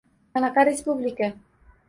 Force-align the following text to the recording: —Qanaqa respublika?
—Qanaqa 0.35 0.63
respublika? 0.69 1.29